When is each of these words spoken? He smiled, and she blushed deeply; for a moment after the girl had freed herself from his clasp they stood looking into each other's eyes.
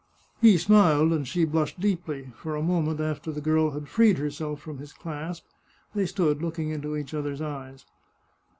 He 0.41 0.57
smiled, 0.57 1.13
and 1.13 1.27
she 1.27 1.45
blushed 1.45 1.79
deeply; 1.79 2.31
for 2.35 2.55
a 2.55 2.63
moment 2.63 2.99
after 2.99 3.31
the 3.31 3.39
girl 3.39 3.69
had 3.69 3.87
freed 3.87 4.17
herself 4.17 4.59
from 4.59 4.79
his 4.79 4.93
clasp 4.93 5.45
they 5.93 6.07
stood 6.07 6.41
looking 6.41 6.71
into 6.71 6.97
each 6.97 7.13
other's 7.13 7.39
eyes. 7.39 7.85